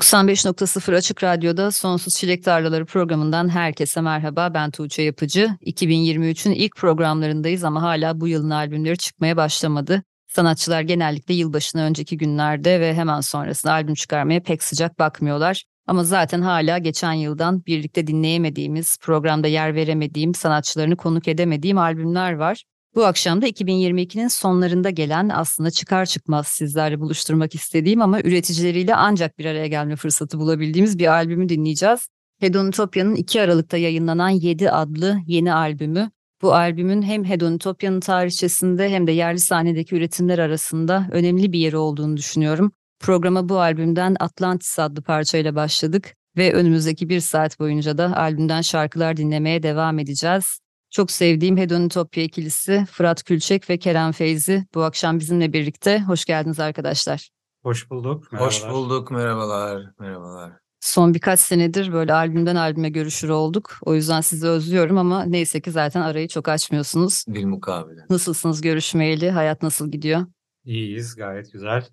[0.00, 4.54] ...95.0 Açık Radyo'da Sonsuz Çilek Tarlaları programından herkese merhaba.
[4.54, 5.50] Ben Tuğçe Yapıcı.
[5.66, 10.02] 2023'ün ilk programlarındayız ama hala bu yılın albümleri çıkmaya başlamadı.
[10.26, 15.64] Sanatçılar genellikle yılbaşına önceki günlerde ve hemen sonrasında albüm çıkarmaya pek sıcak bakmıyorlar.
[15.86, 22.64] Ama zaten hala geçen yıldan birlikte dinleyemediğimiz, programda yer veremediğim, sanatçılarını konuk edemediğim albümler var.
[22.94, 29.38] Bu akşam da 2022'nin sonlarında gelen aslında çıkar çıkmaz sizlerle buluşturmak istediğim ama üreticileriyle ancak
[29.38, 32.08] bir araya gelme fırsatı bulabildiğimiz bir albümü dinleyeceğiz.
[32.40, 36.10] Hedonitopya'nın 2 Aralık'ta yayınlanan 7 adlı yeni albümü.
[36.42, 42.16] Bu albümün hem Hedonitopya'nın tarihçesinde hem de yerli sahnedeki üretimler arasında önemli bir yeri olduğunu
[42.16, 42.72] düşünüyorum.
[43.00, 49.16] Programa bu albümden Atlantis adlı parçayla başladık ve önümüzdeki bir saat boyunca da albümden şarkılar
[49.16, 50.60] dinlemeye devam edeceğiz.
[50.90, 56.00] Çok sevdiğim Hedonitopya ikilisi Fırat Külçek ve Kerem Feyzi bu akşam bizimle birlikte.
[56.00, 57.30] Hoş geldiniz arkadaşlar.
[57.62, 58.32] Hoş bulduk.
[58.32, 59.10] Hoş bulduk.
[59.10, 59.82] Merhabalar.
[59.98, 60.52] Merhabalar.
[60.80, 63.78] Son birkaç senedir böyle albümden albüme görüşür olduk.
[63.82, 67.24] O yüzden sizi özlüyorum ama neyse ki zaten arayı çok açmıyorsunuz.
[67.28, 68.00] Bilmukabele.
[68.10, 69.30] Nasılsınız görüşmeyeli?
[69.30, 70.26] Hayat nasıl gidiyor?
[70.64, 71.14] İyiyiz.
[71.16, 71.88] Gayet güzel.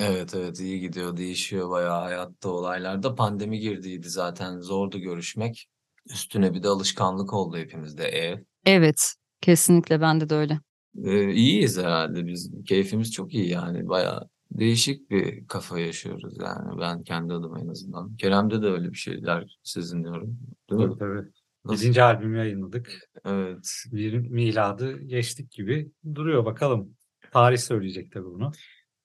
[0.00, 1.16] Evet evet iyi gidiyor.
[1.16, 3.14] Değişiyor bayağı hayatta olaylarda.
[3.14, 4.60] Pandemi girdiydi zaten.
[4.60, 5.68] Zordu görüşmek.
[6.12, 8.38] Üstüne bir de alışkanlık oldu hepimizde ev.
[8.66, 9.14] Evet.
[9.40, 10.60] Kesinlikle bende de öyle.
[11.04, 12.52] Ee, iyiyiz herhalde biz.
[12.68, 13.88] Keyfimiz çok iyi yani.
[13.88, 16.80] Bayağı değişik bir kafa yaşıyoruz yani.
[16.80, 18.16] Ben kendi adıma en azından.
[18.16, 20.38] Kerem'de de öyle bir şeyler sezinliyorum.
[20.70, 20.88] Değil mi?
[20.88, 21.28] Tabii tabii.
[21.64, 21.82] Nasıl?
[21.82, 23.10] Birinci albümü yayınladık.
[23.24, 23.72] Evet.
[23.92, 26.96] Bir miladı geçtik gibi duruyor bakalım.
[27.32, 28.52] Tarih söyleyecek tabii bunu.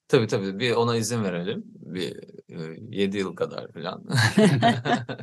[0.08, 1.64] Tabii tabii bir ona izin verelim.
[1.66, 2.16] Bir
[2.90, 4.04] 7 yıl kadar falan.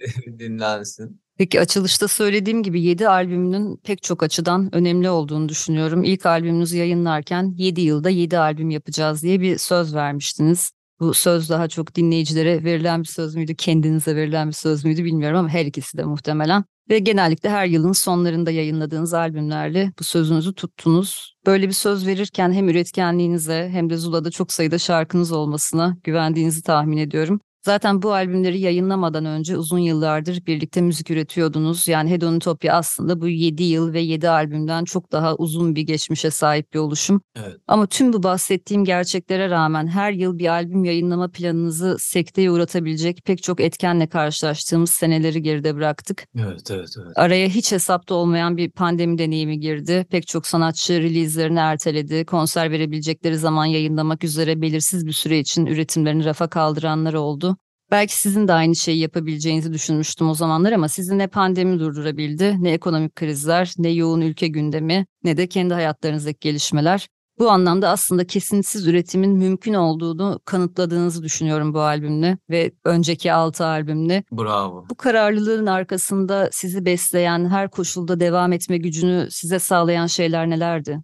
[0.38, 1.20] Dinlensin.
[1.38, 6.04] Peki açılışta söylediğim gibi 7 albümünün pek çok açıdan önemli olduğunu düşünüyorum.
[6.04, 10.72] İlk albümünüzü yayınlarken 7 yılda 7 albüm yapacağız diye bir söz vermiştiniz.
[11.00, 15.38] Bu söz daha çok dinleyicilere verilen bir söz müydü, kendinize verilen bir söz müydü bilmiyorum
[15.38, 16.64] ama her ikisi de muhtemelen.
[16.90, 21.36] Ve genellikle her yılın sonlarında yayınladığınız albümlerle bu sözünüzü tuttunuz.
[21.46, 26.96] Böyle bir söz verirken hem üretkenliğinize hem de Zula'da çok sayıda şarkınız olmasına güvendiğinizi tahmin
[26.96, 27.40] ediyorum.
[27.62, 31.88] Zaten bu albümleri yayınlamadan önce uzun yıllardır birlikte müzik üretiyordunuz.
[31.88, 36.72] Yani Hedonitopya aslında bu 7 yıl ve 7 albümden çok daha uzun bir geçmişe sahip
[36.72, 37.20] bir oluşum.
[37.36, 37.56] Evet.
[37.68, 43.42] Ama tüm bu bahsettiğim gerçeklere rağmen her yıl bir albüm yayınlama planınızı sekteye uğratabilecek pek
[43.42, 46.24] çok etkenle karşılaştığımız seneleri geride bıraktık.
[46.38, 47.12] Evet evet evet.
[47.16, 50.06] Araya hiç hesapta olmayan bir pandemi deneyimi girdi.
[50.10, 52.24] Pek çok sanatçı release'lerini erteledi.
[52.24, 57.56] Konser verebilecekleri zaman yayınlamak üzere belirsiz bir süre için üretimlerini rafa kaldıranlar oldu.
[57.90, 62.72] Belki sizin de aynı şeyi yapabileceğinizi düşünmüştüm o zamanlar ama sizi ne pandemi durdurabildi, ne
[62.72, 67.08] ekonomik krizler, ne yoğun ülke gündemi, ne de kendi hayatlarınızdaki gelişmeler.
[67.38, 74.24] Bu anlamda aslında kesintisiz üretimin mümkün olduğunu kanıtladığınızı düşünüyorum bu albümle ve önceki altı albümle.
[74.32, 74.86] Bravo.
[74.90, 81.00] Bu kararlılığın arkasında sizi besleyen, her koşulda devam etme gücünü size sağlayan şeyler nelerdi?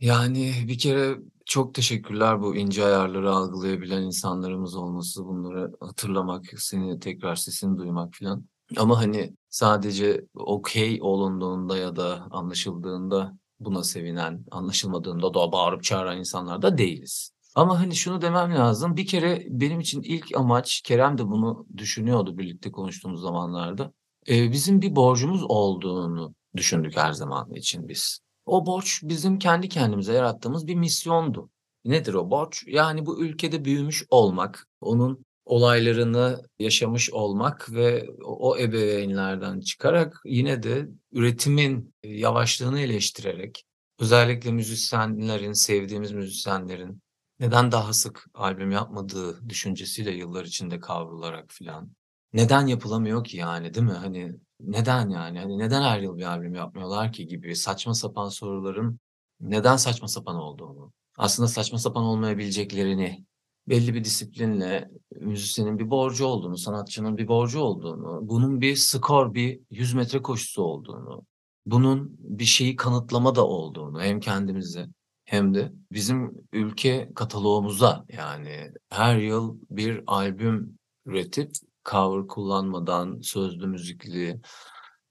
[0.00, 1.16] Yani bir kere
[1.50, 8.44] çok teşekkürler bu ince ayarları algılayabilen insanlarımız olması, bunları hatırlamak, seni tekrar sesini duymak falan.
[8.76, 16.62] Ama hani sadece okey olunduğunda ya da anlaşıldığında buna sevinen, anlaşılmadığında da bağırıp çağıran insanlar
[16.62, 17.30] da değiliz.
[17.54, 18.96] Ama hani şunu demem lazım.
[18.96, 23.92] Bir kere benim için ilk amaç, Kerem de bunu düşünüyordu birlikte konuştuğumuz zamanlarda.
[24.28, 28.20] Bizim bir borcumuz olduğunu düşündük her zaman için biz.
[28.46, 31.50] O borç bizim kendi kendimize yarattığımız bir misyondu.
[31.84, 32.64] Nedir o borç?
[32.66, 40.88] Yani bu ülkede büyümüş olmak, onun olaylarını yaşamış olmak ve o ebeveynlerden çıkarak yine de
[41.12, 43.64] üretimin yavaşlığını eleştirerek
[43.98, 47.02] özellikle müzisyenlerin, sevdiğimiz müzisyenlerin
[47.40, 51.92] neden daha sık albüm yapmadığı düşüncesiyle yıllar içinde kavrularak filan.
[52.32, 53.92] Neden yapılamıyor ki yani değil mi?
[53.92, 54.32] Hani
[54.64, 55.38] neden yani?
[55.38, 59.00] Hani neden her yıl bir albüm yapmıyorlar ki gibi saçma sapan soruların
[59.40, 63.24] neden saçma sapan olduğunu, aslında saçma sapan olmayabileceklerini
[63.68, 64.90] belli bir disiplinle
[65.20, 70.62] müzisyenin bir borcu olduğunu, sanatçının bir borcu olduğunu, bunun bir skor, bir 100 metre koşusu
[70.62, 71.22] olduğunu,
[71.66, 74.86] bunun bir şeyi kanıtlama da olduğunu hem kendimize
[75.24, 81.50] hem de bizim ülke kataloğumuza yani her yıl bir albüm üretip
[81.90, 84.40] cover kullanmadan sözlü müzikli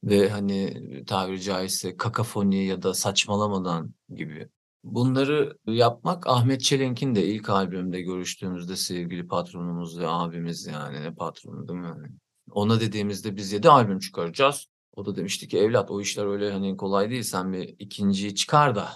[0.04, 0.74] ve hani
[1.08, 4.50] tabiri caizse kakafoni ya da saçmalamadan gibi.
[4.84, 11.68] Bunları yapmak Ahmet Çelenk'in de ilk albümde görüştüğümüzde sevgili patronumuz ve abimiz yani ne patronu
[11.68, 12.12] değil mi?
[12.52, 14.68] Ona dediğimizde biz yedi albüm çıkaracağız.
[14.94, 18.76] O da demişti ki evlat o işler öyle hani kolay değil sen bir ikinciyi çıkar
[18.76, 18.90] da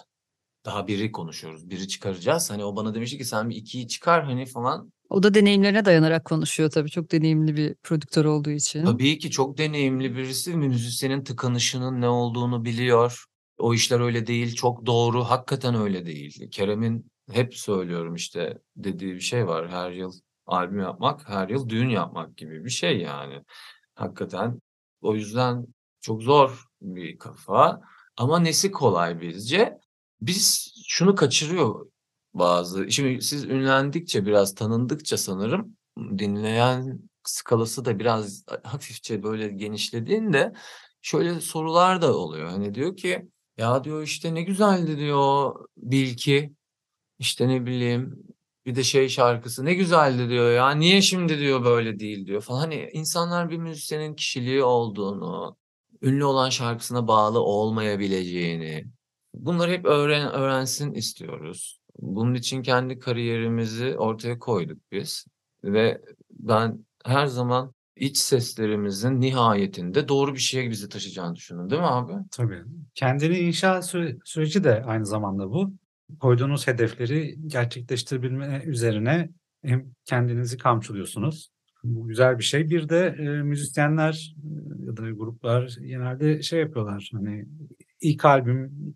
[0.66, 1.70] daha biri konuşuyoruz.
[1.70, 2.52] Biri çıkaracağız.
[2.52, 4.92] Hani o bana demişti ki sen bir ikiyi çıkar hani falan.
[5.10, 6.90] O da deneyimlerine dayanarak konuşuyor tabii.
[6.90, 8.86] Çok deneyimli bir prodüktör olduğu için.
[8.86, 10.56] Tabii ki çok deneyimli birisi.
[10.58, 13.26] Müzisyenin tıkanışının ne olduğunu biliyor.
[13.58, 14.56] O işler öyle değil.
[14.56, 15.24] Çok doğru.
[15.24, 16.50] Hakikaten öyle değil.
[16.52, 19.70] Kerem'in hep söylüyorum işte dediği bir şey var.
[19.70, 20.14] Her yıl
[20.46, 23.44] albüm yapmak, her yıl düğün yapmak gibi bir şey yani.
[23.96, 24.60] Hakikaten
[25.02, 25.66] o yüzden
[26.02, 27.82] çok zor bir kafa.
[28.18, 29.78] Ama nesi kolay bizce?
[30.22, 31.86] Biz şunu kaçırıyor
[32.34, 32.92] bazı.
[32.92, 40.54] Şimdi siz ünlendikçe biraz tanındıkça sanırım dinleyen skalası da biraz hafifçe böyle genişlediğinde
[41.02, 42.50] şöyle sorular da oluyor.
[42.50, 46.54] Hani diyor ki ya diyor işte ne güzeldi diyor Bilki.
[47.20, 48.24] İşte ne bileyim
[48.66, 52.60] bir de şey şarkısı ne güzeldi diyor ya niye şimdi diyor böyle değil diyor falan.
[52.60, 55.58] Hani insanlar bir müzisyenin kişiliği olduğunu,
[56.02, 58.86] ünlü olan şarkısına bağlı olmayabileceğini
[59.34, 61.83] bunları hep öğren öğrensin istiyoruz.
[62.00, 65.26] Bunun için kendi kariyerimizi ortaya koyduk biz
[65.64, 66.02] ve
[66.32, 72.14] ben her zaman iç seslerimizin nihayetinde doğru bir şeye bizi taşıyacağını düşünüyorum değil mi abi?
[72.32, 72.62] Tabii.
[72.96, 75.74] Kendini inşa süre- süreci de aynı zamanda bu.
[76.20, 79.30] Koyduğunuz hedefleri gerçekleştirebilme üzerine
[79.64, 81.50] hem kendinizi kamçılıyorsunuz.
[81.84, 82.70] Bu güzel bir şey.
[82.70, 84.36] Bir de e, müzisyenler
[84.80, 87.10] ya da gruplar genelde şey yapıyorlar.
[87.14, 87.46] Hani
[88.04, 88.96] ilk albüm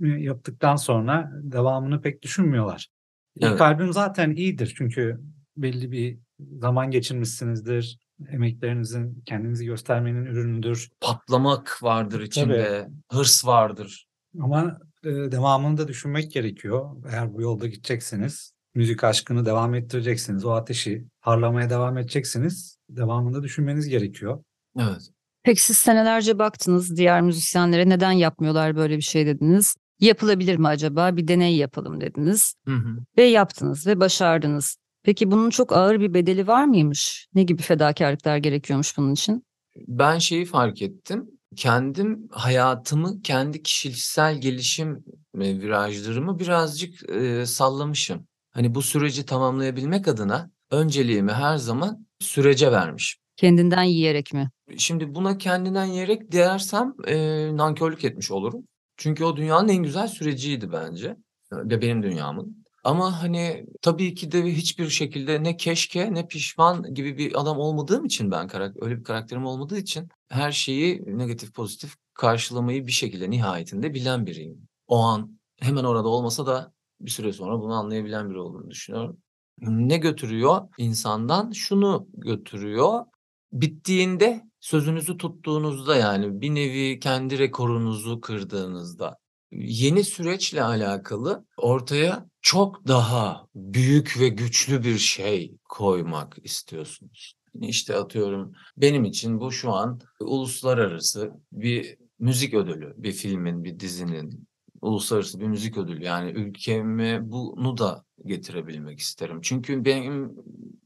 [0.00, 2.88] yaptıktan sonra devamını pek düşünmüyorlar.
[3.36, 3.60] İlk Evet.
[3.60, 5.20] albüm zaten iyidir çünkü
[5.56, 6.18] belli bir
[6.60, 7.98] zaman geçirmişsinizdir.
[8.28, 10.90] Emeklerinizin kendinizi göstermenin ürünüdür.
[11.00, 14.06] Patlamak vardır içinde, hırs vardır.
[14.40, 16.96] Ama e, devamını da düşünmek gerekiyor.
[17.10, 22.78] Eğer bu yolda gideceksiniz, müzik aşkını devam ettireceksiniz, o ateşi parlamaya devam edeceksiniz.
[22.90, 24.44] Devamında düşünmeniz gerekiyor.
[24.78, 25.10] Evet.
[25.42, 29.76] Peki siz senelerce baktınız diğer müzisyenlere neden yapmıyorlar böyle bir şey dediniz.
[30.00, 31.16] Yapılabilir mi acaba?
[31.16, 32.54] Bir deney yapalım dediniz.
[32.66, 32.98] Hı hı.
[33.18, 34.76] Ve yaptınız ve başardınız.
[35.02, 37.28] Peki bunun çok ağır bir bedeli var mıymış?
[37.34, 39.44] Ne gibi fedakarlıklar gerekiyormuş bunun için?
[39.76, 41.30] Ben şeyi fark ettim.
[41.56, 48.26] Kendim hayatımı, kendi kişisel gelişim e, virajlarımı birazcık e, sallamışım.
[48.50, 53.22] Hani bu süreci tamamlayabilmek adına önceliğimi her zaman sürece vermişim.
[53.38, 54.50] Kendinden yiyerek mi?
[54.78, 57.16] Şimdi buna kendinden yiyerek dersem e,
[57.56, 58.64] nankörlük etmiş olurum.
[58.96, 61.16] Çünkü o dünyanın en güzel süreciydi bence.
[61.52, 62.64] Ve benim dünyamın.
[62.84, 68.04] Ama hani tabii ki de hiçbir şekilde ne keşke ne pişman gibi bir adam olmadığım
[68.04, 68.48] için ben
[68.80, 74.68] öyle bir karakterim olmadığı için her şeyi negatif pozitif karşılamayı bir şekilde nihayetinde bilen biriyim.
[74.86, 79.18] O an hemen orada olmasa da bir süre sonra bunu anlayabilen biri olduğunu düşünüyorum.
[79.60, 81.50] Ne götürüyor insandan?
[81.50, 83.04] Şunu götürüyor.
[83.52, 89.18] Bittiğinde sözünüzü tuttuğunuzda yani bir nevi kendi rekorunuzu kırdığınızda
[89.52, 97.34] yeni süreçle alakalı ortaya çok daha büyük ve güçlü bir şey koymak istiyorsunuz.
[97.60, 104.48] İşte atıyorum benim için bu şu an uluslararası bir müzik ödülü, bir filmin, bir dizinin
[104.80, 106.04] uluslararası bir müzik ödülü.
[106.04, 109.40] Yani ülkeme bunu da getirebilmek isterim.
[109.42, 110.36] Çünkü benim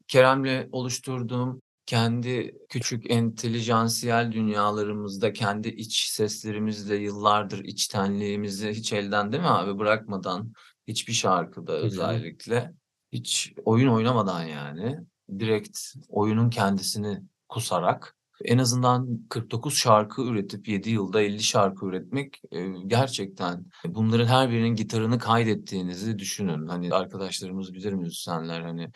[0.09, 9.49] Kerem'le oluşturduğum kendi küçük entelijansiyel dünyalarımızda kendi iç seslerimizle yıllardır içtenliğimizi hiç elden değil mi
[9.49, 10.53] abi bırakmadan
[10.89, 12.73] hiçbir şarkıda özellikle
[13.12, 14.99] hiç oyun oynamadan yani
[15.39, 22.67] direkt oyunun kendisini kusarak en azından 49 şarkı üretip 7 yılda 50 şarkı üretmek e,
[22.87, 26.67] gerçekten bunların her birinin gitarını kaydettiğinizi düşünün.
[26.67, 28.91] Hani arkadaşlarımız bilir müzisyenler hani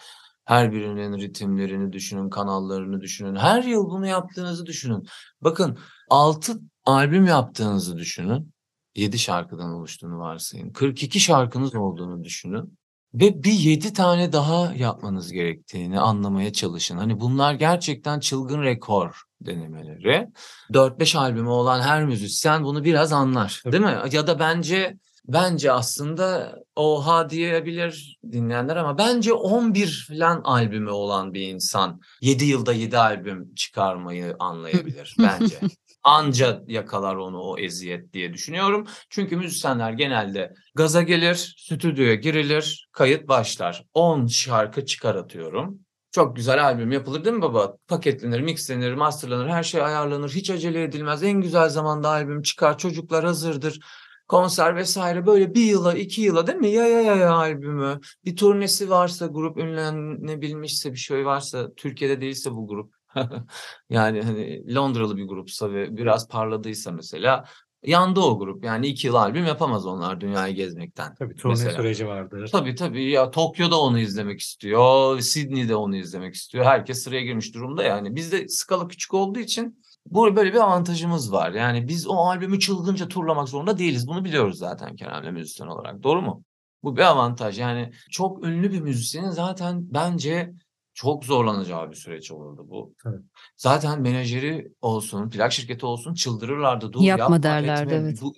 [0.46, 3.36] her birinin ritimlerini düşünün, kanallarını düşünün.
[3.36, 5.06] Her yıl bunu yaptığınızı düşünün.
[5.40, 5.78] Bakın
[6.10, 8.52] 6 albüm yaptığınızı düşünün.
[8.96, 10.72] 7 şarkıdan oluştuğunu varsayın.
[10.72, 12.78] 42 şarkınız olduğunu düşünün.
[13.14, 16.96] Ve bir 7 tane daha yapmanız gerektiğini anlamaya çalışın.
[16.98, 20.28] Hani bunlar gerçekten çılgın rekor denemeleri.
[20.70, 23.60] 4-5 albümü olan her müzisyen bunu biraz anlar.
[23.64, 23.72] Tabii.
[23.72, 23.98] Değil mi?
[24.12, 24.96] Ya da bence
[25.28, 32.72] bence aslında oha diyebilir dinleyenler ama bence 11 falan albümü olan bir insan 7 yılda
[32.72, 35.60] 7 albüm çıkarmayı anlayabilir bence.
[36.02, 38.86] Anca yakalar onu o eziyet diye düşünüyorum.
[39.10, 43.84] Çünkü müzisyenler genelde gaza gelir, stüdyoya girilir, kayıt başlar.
[43.94, 45.78] 10 şarkı çıkar atıyorum.
[46.10, 47.76] Çok güzel albüm yapılır değil mi baba?
[47.88, 50.30] Paketlenir, mixlenir, masterlanır, her şey ayarlanır.
[50.30, 51.22] Hiç acele edilmez.
[51.22, 52.78] En güzel zamanda albüm çıkar.
[52.78, 53.80] Çocuklar hazırdır.
[54.28, 56.68] Konser vesaire böyle bir yıla, iki yıla değil mi?
[56.68, 58.00] Ya ya ya ya albümü.
[58.24, 62.94] Bir turnesi varsa, grup ünlenebilmişse, bir şey varsa, Türkiye'de değilse bu grup.
[63.90, 67.44] yani hani Londralı bir grupsa ve biraz parladıysa mesela
[67.82, 68.64] yandı o grup.
[68.64, 71.14] Yani iki yıl albüm yapamaz onlar dünyayı gezmekten.
[71.14, 71.72] Tabii turne Mesela.
[71.72, 72.48] süreci vardır.
[72.52, 76.64] Tabii tabii ya Tokyo'da onu izlemek istiyor, Sydney'de onu izlemek istiyor.
[76.64, 78.16] Herkes sıraya girmiş durumda yani.
[78.16, 81.52] Bizde skala küçük olduğu için bu böyle bir avantajımız var.
[81.52, 84.08] Yani biz o albümü çılgınca turlamak zorunda değiliz.
[84.08, 86.02] Bunu biliyoruz zaten Kerem'le müzisyen olarak.
[86.02, 86.42] Doğru mu?
[86.82, 87.58] Bu bir avantaj.
[87.58, 90.52] Yani çok ünlü bir müzisyenin zaten bence
[90.94, 92.94] çok zorlanacağı bir süreç olurdu bu.
[93.02, 93.22] Tabii.
[93.56, 96.92] Zaten menajeri olsun, plak şirketi olsun çıldırırlardı.
[96.92, 97.96] Dur Yapma yapma, derlerdi, etme.
[97.96, 98.18] evet.
[98.22, 98.34] Bu,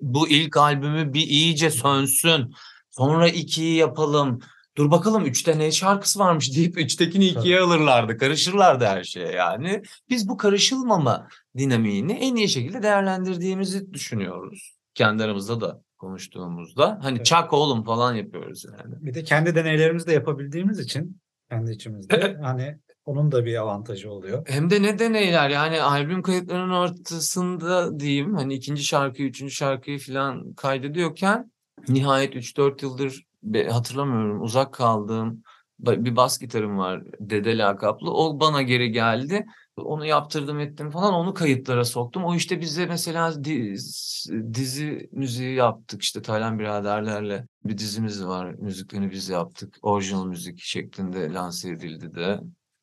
[0.00, 2.54] bu ilk albümü bir iyice sönsün.
[2.90, 4.40] Sonra ikiyi yapalım.
[4.76, 8.18] Dur bakalım üçte ne şarkısı varmış deyip üçtekini ikiye alırlardı.
[8.18, 9.82] Karışırlardı her şeye yani.
[10.10, 14.74] Biz bu karışılmama dinamiğini en iyi şekilde değerlendirdiğimizi düşünüyoruz.
[14.94, 16.98] Kendi aramızda da konuştuğumuzda.
[17.02, 17.26] Hani Evet.
[17.26, 18.94] çak oğlum falan yapıyoruz yani.
[19.00, 24.42] Bir de kendi deneylerimizi de yapabildiğimiz için kendi içimizde hani onun da bir avantajı oluyor.
[24.48, 30.52] Hem de ne deneyler yani albüm kayıtlarının ortasında diyeyim hani ikinci şarkıyı, üçüncü şarkıyı falan
[30.52, 31.52] kaydediyorken
[31.88, 33.24] nihayet 3-4 yıldır
[33.68, 35.42] hatırlamıyorum uzak kaldığım
[35.80, 38.10] bir bas gitarım var Dede lakaplı.
[38.14, 39.46] O bana geri geldi.
[39.76, 42.24] Onu yaptırdım ettim falan onu kayıtlara soktum.
[42.24, 48.54] O işte bize mesela diz- dizi müziği yaptık işte Taylan biraderlerle bir dizimiz var.
[48.54, 49.78] Müziklerini biz yaptık.
[49.82, 52.40] Orijinal müzik şeklinde lanse edildi de.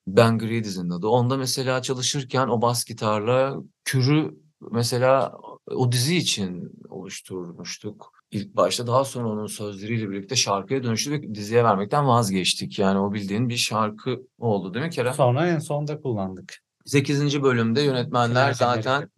[0.07, 1.07] Ben Gri dizinin adı.
[1.07, 4.31] Onda mesela çalışırken o bas gitarla kürü
[4.71, 5.37] mesela
[5.67, 8.20] o dizi için oluşturmuştuk.
[8.31, 12.79] İlk başta daha sonra onun sözleriyle birlikte şarkıya dönüştü ve diziye vermekten vazgeçtik.
[12.79, 15.13] Yani o bildiğin bir şarkı oldu değil mi Kerem?
[15.13, 16.57] Sonra en sonda kullandık.
[16.85, 17.43] 8.
[17.43, 19.09] bölümde yönetmenler zaten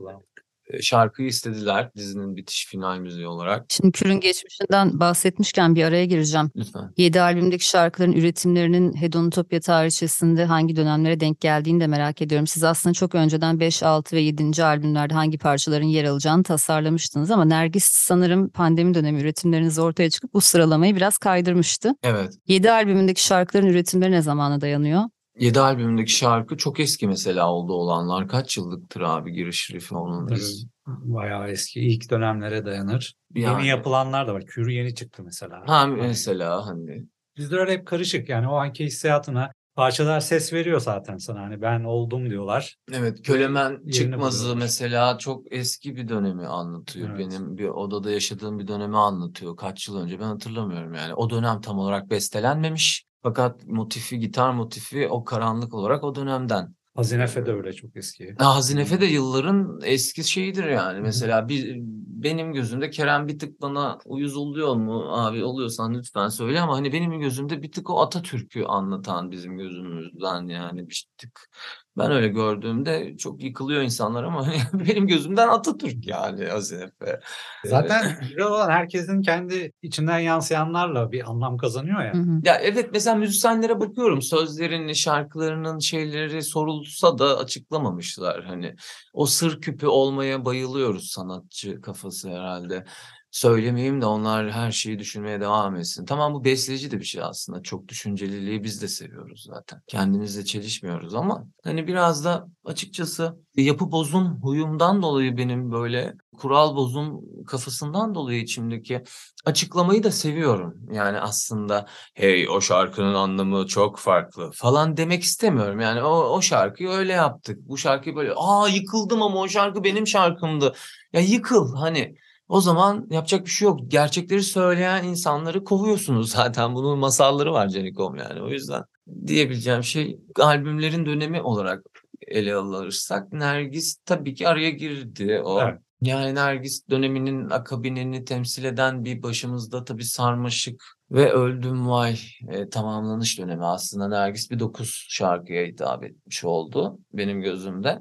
[0.82, 3.66] şarkıyı istediler dizinin bitiş final müziği olarak.
[3.70, 6.52] Şimdi Kür'ün geçmişinden bahsetmişken bir araya gireceğim.
[6.56, 6.94] Lütfen.
[6.98, 12.48] 7 albümdeki şarkıların üretimlerinin Hedonotopya tarihçesinde hangi dönemlere denk geldiğini de merak ediyorum.
[12.48, 14.64] Siz aslında çok önceden 5, 6 ve 7.
[14.64, 20.42] albümlerde hangi parçaların yer alacağını tasarlamıştınız ama Nergis sanırım pandemi dönemi üretimleriniz ortaya çıkıp bu
[20.42, 21.96] sıralamayı biraz kaydırmıştı.
[22.04, 22.34] Evet.
[22.48, 25.04] 7 albümündeki şarkıların üretimleri ne zamana dayanıyor?
[25.40, 28.28] 7 albümündeki şarkı çok eski mesela oldu olanlar.
[28.28, 30.28] Kaç yıllıktır abi giriş riff'i onun?
[30.28, 33.16] Biz- Bayağı eski ilk dönemlere dayanır.
[33.36, 33.58] Yani.
[33.60, 34.46] Yeni yapılanlar da var.
[34.46, 35.64] Kürü yeni çıktı mesela.
[35.68, 37.06] Ha Hani mesela hani
[37.38, 41.84] Bizde öyle hep karışık yani o anki hissiyatına parçalar ses veriyor zaten sana hani ben
[41.84, 42.76] oldum diyorlar.
[42.92, 44.62] Evet, Kölemen Çıkmazı buluyorlar.
[44.64, 47.10] mesela çok eski bir dönemi anlatıyor.
[47.10, 47.20] Evet.
[47.20, 49.56] Benim bir odada yaşadığım bir dönemi anlatıyor.
[49.56, 51.14] Kaç yıl önce ben hatırlamıyorum yani.
[51.14, 53.06] O dönem tam olarak bestelenmemiş.
[53.24, 56.76] Fakat motifi, gitar motifi o karanlık olarak o dönemden.
[56.96, 58.36] Hazinefe de öyle çok eski.
[58.40, 60.98] Ha, Hazinefe de yılların eski şeyidir yani.
[60.98, 61.02] hı.
[61.02, 61.76] Mesela bir,
[62.24, 65.06] benim gözümde Kerem bir tık bana uyuz oluyor mu?
[65.10, 70.48] Abi oluyorsan lütfen söyle ama hani benim gözümde bir tık o Atatürk'ü anlatan bizim gözümüzden
[70.48, 71.50] yani bir tık.
[71.98, 77.20] Ben öyle gördüğümde çok yıkılıyor insanlar ama benim gözümden Atatürk yani Hazinefe.
[77.66, 82.14] Zaten güzel olan herkesin kendi içinden yansıyanlarla bir anlam kazanıyor ya.
[82.14, 82.42] Hı hı.
[82.44, 88.44] Ya evet mesela müzisyenlere bakıyorum sözlerini, şarkılarının şeyleri sorulsa da açıklamamışlar.
[88.44, 88.76] Hani
[89.14, 92.86] o sır küpü olmaya bayılıyoruz sanatçı kafası herhalde.
[93.34, 96.06] Söylemeyeyim de onlar her şeyi düşünmeye devam etsin.
[96.06, 97.62] Tamam bu besleyici de bir şey aslında.
[97.62, 99.82] Çok düşünceliliği biz de seviyoruz zaten.
[99.88, 107.22] Kendimizle çelişmiyoruz ama hani biraz da açıkçası yapı bozum huyumdan dolayı benim böyle kural bozum
[107.46, 109.04] kafasından dolayı içimdeki
[109.46, 110.76] açıklamayı da seviyorum.
[110.92, 115.80] Yani aslında hey o şarkının anlamı çok farklı falan demek istemiyorum.
[115.80, 117.60] Yani o, o şarkıyı öyle yaptık.
[117.62, 120.74] Bu şarkıyı böyle aa yıkıldım ama o şarkı benim şarkımdı.
[121.14, 122.16] Ya yıkıl hani
[122.48, 123.80] o zaman yapacak bir şey yok.
[123.88, 126.76] Gerçekleri söyleyen insanları kovuyorsunuz zaten.
[126.76, 128.42] Bunun masalları var Canikom yani.
[128.42, 128.84] O yüzden
[129.28, 131.86] diyebileceğim şey albümlerin dönemi olarak
[132.28, 135.62] ele alırsak Nergis tabii ki araya girdi o.
[135.62, 135.80] Evet.
[136.02, 142.20] Yani Nergis döneminin akabinini temsil eden bir başımızda tabii sarmaşık ve Öldüm Vay
[142.50, 148.00] e, tamamlanış dönemi aslında Nergis bir dokuz şarkıya hitap etmiş oldu benim gözümde.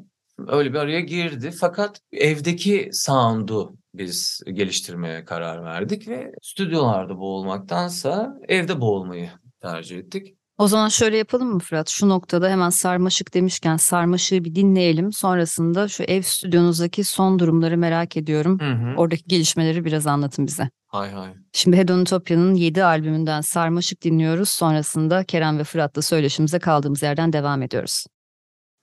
[0.48, 8.80] Öyle bir araya girdi fakat evdeki sound'u biz geliştirmeye karar verdik ve stüdyolarda boğulmaktansa evde
[8.80, 9.30] boğulmayı
[9.60, 10.36] tercih ettik.
[10.58, 11.88] O zaman şöyle yapalım mı Fırat?
[11.88, 15.12] Şu noktada hemen sarmaşık demişken sarmaşığı bir dinleyelim.
[15.12, 18.60] Sonrasında şu ev stüdyonuzdaki son durumları merak ediyorum.
[18.60, 18.96] Hı hı.
[18.96, 20.70] Oradaki gelişmeleri biraz anlatın bize.
[20.86, 21.30] Hay hay.
[21.52, 24.48] Şimdi Hedonitopya'nın 7 albümünden Sarmaşık dinliyoruz.
[24.48, 28.04] Sonrasında Kerem ve Fırat'la söyleşimize kaldığımız yerden devam ediyoruz.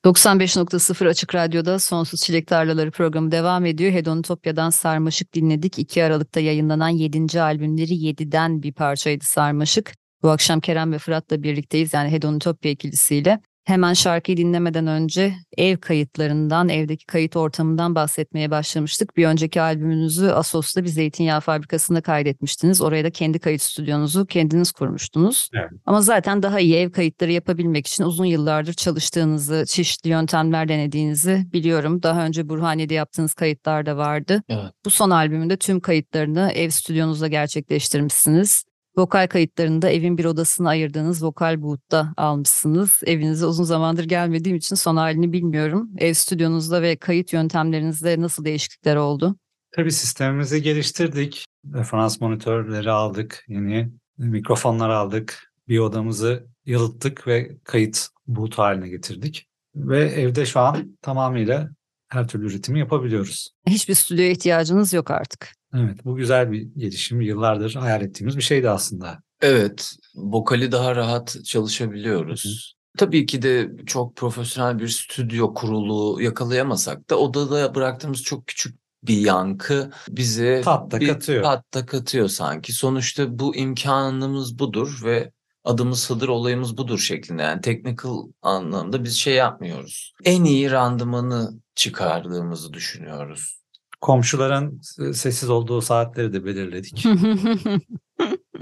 [0.06, 3.92] 95.0 Açık Radyo'da Sonsuz Çilek Tarlaları programı devam ediyor.
[3.92, 5.80] Hedonitopya'dan Sarmaşık dinledik.
[5.80, 7.42] 2 Aralık'ta yayınlanan 7.
[7.42, 9.94] albümleri 7'den bir parçaydı Sarmaşık.
[10.24, 13.42] Bu akşam Kerem ve Fırat'la birlikteyiz yani Hedonitopya ikilisiyle.
[13.64, 19.18] Hemen şarkıyı dinlemeden önce ev kayıtlarından, evdeki kayıt ortamından bahsetmeye başlamıştık.
[19.18, 22.82] Bir önceki albümünüzü Asos'ta bir zeytinyağı fabrikasında kaydetmiştiniz.
[22.82, 25.50] Oraya da kendi kayıt stüdyonuzu kendiniz kurmuştunuz.
[25.54, 25.70] Evet.
[25.86, 32.04] Ama zaten daha iyi ev kayıtları yapabilmek için uzun yıllardır çalıştığınızı, çeşitli yöntemler denediğinizi biliyorum.
[32.04, 34.44] Daha önce Burhaniye'de yaptığınız kayıtlar da vardı.
[34.50, 34.72] Evet.
[34.86, 38.69] Bu son albümünde tüm kayıtlarını ev stüdyonuzda gerçekleştirmişsiniz.
[39.00, 43.02] Vokal kayıtlarını da evin bir odasına ayırdığınız vokal boot'ta almışsınız.
[43.06, 45.90] Evinize uzun zamandır gelmediğim için son halini bilmiyorum.
[45.98, 49.36] Ev stüdyonuzda ve kayıt yöntemlerinizde nasıl değişiklikler oldu?
[49.72, 51.46] Tabii sistemimizi geliştirdik.
[51.74, 53.46] Referans monitörleri aldık.
[53.48, 55.54] Yeni mikrofonlar aldık.
[55.68, 59.48] Bir odamızı yalıttık ve kayıt boot haline getirdik.
[59.76, 61.70] Ve evde şu an tamamıyla
[62.08, 63.50] her türlü üretimi yapabiliyoruz.
[63.68, 65.59] Hiçbir stüdyoya ihtiyacınız yok artık.
[65.76, 67.22] Evet bu güzel bir gelişim.
[67.22, 69.20] Yıllardır hayal ettiğimiz bir şeydi aslında.
[69.42, 72.76] Evet, vokali daha rahat çalışabiliyoruz.
[72.98, 79.18] Tabii ki de çok profesyonel bir stüdyo kurulu yakalayamasak da odada bıraktığımız çok küçük bir
[79.18, 81.44] yankı bize Tat da bir katıyor.
[81.44, 82.74] tat da katıyor sanki.
[82.74, 85.32] Sonuçta bu imkanımız budur ve
[85.64, 87.42] adımız Hıdır olayımız budur şeklinde.
[87.42, 90.14] Yani technical anlamda biz şey yapmıyoruz.
[90.26, 93.59] En iyi randımanı çıkardığımızı düşünüyoruz.
[94.02, 94.82] Komşuların
[95.14, 97.06] sessiz olduğu saatleri de belirledik.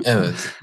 [0.04, 0.54] Evet.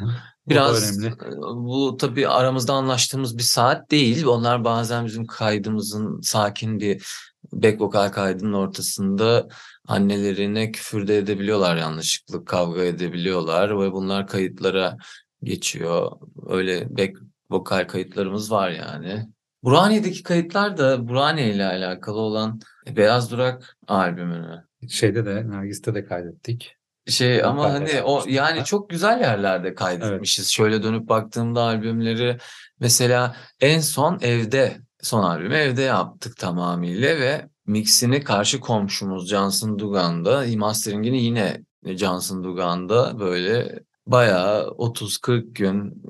[0.46, 1.06] Bu Biraz önemli.
[1.06, 4.24] e, bu tabii aramızda anlaştığımız bir saat değil.
[4.26, 7.06] Onlar bazen bizim kaydımızın sakin bir
[7.52, 9.48] back vokal kaydının ortasında
[9.88, 14.96] annelerine küfür de edebiliyorlar yanlışlıkla kavga edebiliyorlar ve bunlar kayıtlara
[15.42, 16.12] geçiyor.
[16.46, 17.18] Öyle back
[17.50, 19.28] vokal kayıtlarımız var yani.
[19.64, 22.60] Burhaniye'deki kayıtlar da Burhaniye ile alakalı olan
[22.96, 24.64] Beyaz Durak albümünü.
[24.88, 26.76] Şeyde de Nergis'te de kaydettik.
[27.06, 28.64] Şey ama Vokal hani o yani da.
[28.64, 30.48] çok güzel yerlerde kaydetmişiz.
[30.48, 32.38] Şöyle dönüp baktığımda albümleri
[32.80, 40.44] mesela en son evde son albümü evde yaptık tamamıyla ve mixini karşı komşumuz Johnson Dugan'da,
[40.56, 46.02] masteringini yine Johnson Dugan'da böyle bayağı 30-40 gün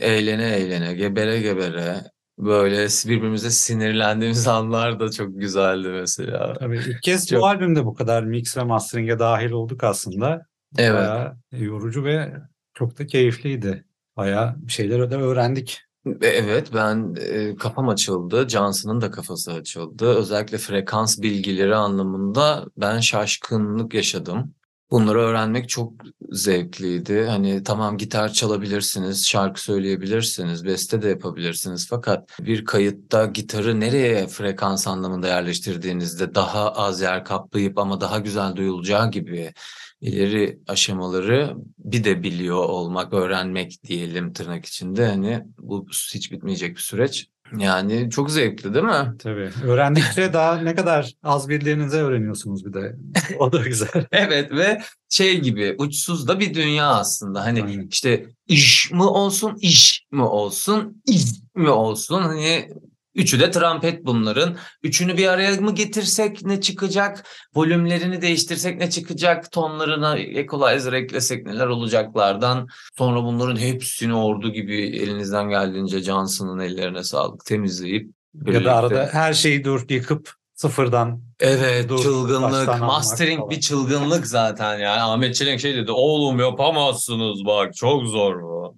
[0.00, 2.00] eğlene eğlene, gebere gebere
[2.38, 6.52] böyle birbirimize sinirlendiğimiz anlar da çok güzeldi mesela.
[6.52, 10.42] Tabii ilk kez Çok- bu albümde bu kadar mix ve mastering'e dahil olduk aslında.
[10.78, 10.94] Evet.
[10.94, 12.32] Bayağı yorucu ve
[12.74, 13.84] çok da keyifliydi.
[14.16, 15.80] Bayağı bir şeyler de öğrendik.
[16.06, 18.48] E, Evet ben e, kafam açıldı.
[18.48, 20.06] Johnson'ın da kafası açıldı.
[20.14, 24.54] Özellikle frekans bilgileri anlamında ben şaşkınlık yaşadım.
[24.90, 25.92] Bunları öğrenmek çok
[26.30, 27.24] zevkliydi.
[27.24, 31.86] Hani tamam gitar çalabilirsiniz, şarkı söyleyebilirsiniz, beste de yapabilirsiniz.
[31.90, 38.56] Fakat bir kayıtta gitarı nereye frekans anlamında yerleştirdiğinizde daha az yer kaplayıp ama daha güzel
[38.56, 39.52] duyulacağı gibi
[40.00, 45.06] ileri aşamaları bir de biliyor olmak, öğrenmek diyelim tırnak içinde.
[45.06, 47.28] Hani bu hiç bitmeyecek bir süreç.
[47.56, 49.12] Yani çok zevkli değil mi?
[49.18, 49.50] Tabii.
[49.64, 52.96] Öğrendikçe daha ne kadar az bildiğinizi öğreniyorsunuz bir de.
[53.38, 53.88] O da güzel.
[54.12, 57.44] Evet ve şey gibi uçsuz da bir dünya aslında.
[57.44, 57.88] Hani Aynen.
[57.90, 61.22] işte iş mi olsun, iş mi olsun, iş
[61.54, 62.22] mi olsun?
[62.22, 62.68] Hani
[63.14, 64.56] üçü de trompet bunların.
[64.82, 67.24] Üçünü bir araya mı getirsek ne çıkacak?
[67.54, 69.52] Volümlerini değiştirsek ne çıkacak?
[69.52, 72.68] Tonlarına equalizer eklesek neler olacaklardan.
[72.98, 79.08] Sonra bunların hepsini ordu gibi elinizden geldiğince Johnson'ın ellerine sağlık temizleyip Ya birlikte- da arada
[79.12, 82.80] her şeyi dur yıkıp sıfırdan Evet Dur, çılgınlık.
[82.80, 83.50] Mastering falan.
[83.50, 85.00] bir çılgınlık zaten yani.
[85.00, 85.92] Ahmet Çelenk şey dedi.
[85.92, 88.76] Oğlum yapamazsınız bak çok zor bu.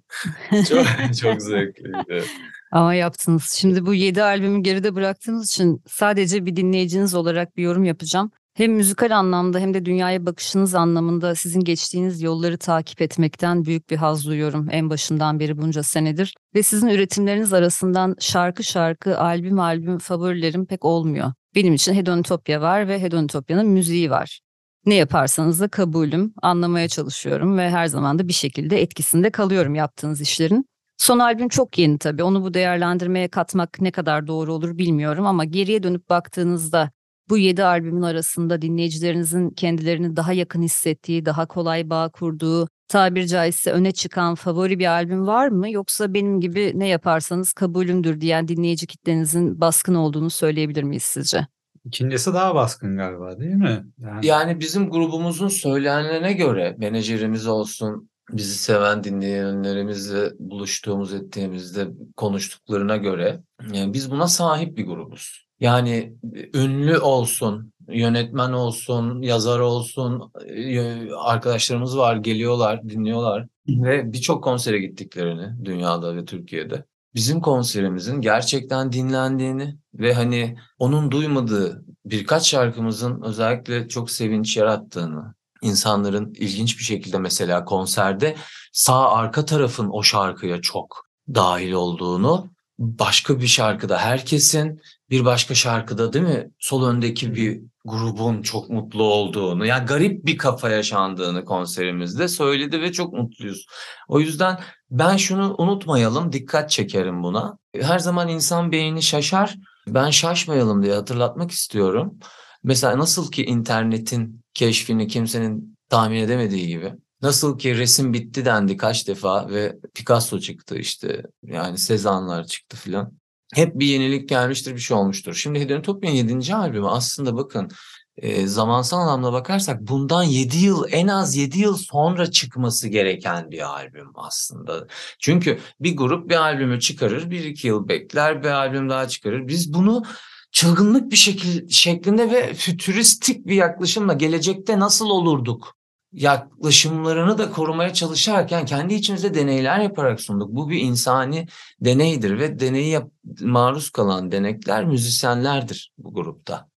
[0.69, 0.85] Çok,
[1.21, 2.23] çok zevkliydi.
[2.71, 3.49] Ama yaptınız.
[3.59, 8.31] Şimdi bu 7 albümü geride bıraktığınız için sadece bir dinleyiciniz olarak bir yorum yapacağım.
[8.53, 13.97] Hem müzikal anlamda hem de dünyaya bakışınız anlamında sizin geçtiğiniz yolları takip etmekten büyük bir
[13.97, 16.35] haz duyuyorum en başından beri bunca senedir.
[16.55, 21.33] Ve sizin üretimleriniz arasından şarkı şarkı, albüm albüm favorilerim pek olmuyor.
[21.55, 24.39] Benim için Hedonitopya var ve Hedonitopya'nın müziği var.
[24.85, 30.21] Ne yaparsanız da kabulüm, anlamaya çalışıyorum ve her zaman da bir şekilde etkisinde kalıyorum yaptığınız
[30.21, 30.65] işlerin.
[31.01, 32.23] Son albüm çok yeni tabii.
[32.23, 36.91] Onu bu değerlendirmeye katmak ne kadar doğru olur bilmiyorum ama geriye dönüp baktığınızda
[37.29, 43.71] Bu 7 albümün arasında dinleyicilerinizin kendilerini daha yakın hissettiği, daha kolay bağ kurduğu, tabir caizse
[43.71, 45.71] öne çıkan favori bir albüm var mı?
[45.71, 51.47] Yoksa benim gibi ne yaparsanız kabulümdür diyen dinleyici kitlenizin baskın olduğunu söyleyebilir miyiz sizce?
[51.85, 53.85] İkincisi daha baskın galiba değil mi?
[53.97, 63.43] Yani, Yani bizim grubumuzun söylenene göre menajerimiz olsun, bizi seven dinleyenlerimizle buluştuğumuz ettiğimizde konuştuklarına göre
[63.73, 65.45] yani biz buna sahip bir grubuz.
[65.59, 66.15] Yani
[66.53, 75.65] ünlü olsun, yönetmen olsun, yazar olsun, e, arkadaşlarımız var, geliyorlar, dinliyorlar ve birçok konsere gittiklerini
[75.65, 76.85] dünyada ve Türkiye'de.
[77.15, 86.33] Bizim konserimizin gerçekten dinlendiğini ve hani onun duymadığı birkaç şarkımızın özellikle çok sevinç yarattığını, insanların
[86.33, 88.35] ilginç bir şekilde mesela konserde
[88.73, 96.13] sağ arka tarafın o şarkıya çok dahil olduğunu, başka bir şarkıda herkesin bir başka şarkıda
[96.13, 102.27] değil mi sol öndeki bir grubun çok mutlu olduğunu yani garip bir kafa yaşandığını konserimizde
[102.27, 103.65] söyledi ve çok mutluyuz.
[104.07, 104.59] O yüzden
[104.91, 107.57] ben şunu unutmayalım dikkat çekerim buna.
[107.75, 109.55] Her zaman insan beyni şaşar
[109.87, 112.19] ben şaşmayalım diye hatırlatmak istiyorum.
[112.63, 119.07] Mesela nasıl ki internetin keşfini kimsenin tahmin edemediği gibi Nasıl ki resim bitti dendi kaç
[119.07, 123.11] defa ve Picasso çıktı işte yani Sezanlar çıktı filan.
[123.53, 125.33] Hep bir yenilik gelmiştir bir şey olmuştur.
[125.33, 126.55] Şimdi Hedonitopya'nın 7.
[126.55, 127.69] albümü aslında bakın
[128.17, 133.69] e, zamansal anlamda bakarsak bundan 7 yıl en az 7 yıl sonra çıkması gereken bir
[133.69, 134.87] albüm aslında.
[135.19, 139.47] Çünkü bir grup bir albümü çıkarır bir iki yıl bekler bir albüm daha çıkarır.
[139.47, 140.03] Biz bunu
[140.51, 145.75] çılgınlık bir şekil şeklinde ve fütüristik bir yaklaşımla gelecekte nasıl olurduk
[146.13, 150.49] yaklaşımlarını da korumaya çalışarken kendi içimizde deneyler yaparak sunduk.
[150.51, 151.47] Bu bir insani
[151.81, 152.99] deneydir ve deneyi
[153.41, 156.71] maruz kalan denekler müzisyenlerdir bu grupta.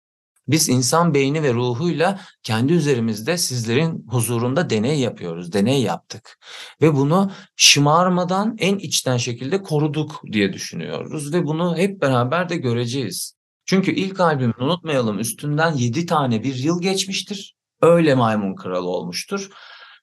[0.47, 6.39] Biz insan beyni ve ruhuyla kendi üzerimizde sizlerin huzurunda deney yapıyoruz, deney yaptık.
[6.81, 13.35] Ve bunu şımarmadan en içten şekilde koruduk diye düşünüyoruz ve bunu hep beraber de göreceğiz.
[13.65, 19.49] Çünkü ilk albümünü unutmayalım üstünden 7 tane bir yıl geçmiştir öyle maymun kralı olmuştur.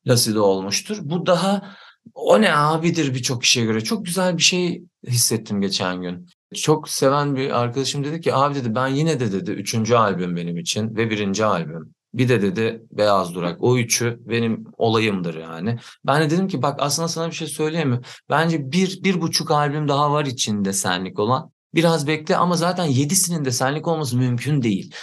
[0.07, 0.99] Laside olmuştur.
[1.01, 1.77] Bu daha
[2.15, 3.81] o ne abidir birçok kişiye göre.
[3.81, 6.27] Çok güzel bir şey hissettim geçen gün.
[6.55, 10.59] Çok seven bir arkadaşım dedi ki abi dedi ben yine de dedi üçüncü albüm benim
[10.59, 11.95] için ve birinci albüm.
[12.15, 13.63] Bir de dedi Beyaz Durak.
[13.63, 15.79] O üçü benim olayımdır yani.
[16.07, 18.01] Ben de dedim ki bak aslında sana bir şey söyleyeyim mi?
[18.31, 21.52] Bence bir, bir buçuk albüm daha var içinde senlik olan.
[21.75, 24.95] Biraz bekle ama zaten yedisinin de senlik olması mümkün değil.